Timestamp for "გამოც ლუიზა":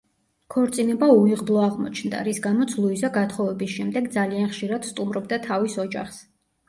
2.47-3.11